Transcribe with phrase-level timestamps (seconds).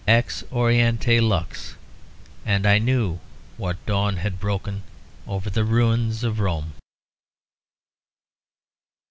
[0.07, 1.75] Ex oriente lux;
[2.43, 3.19] and I knew
[3.57, 4.81] what dawn had broken
[5.27, 6.73] over the ruins of Rome.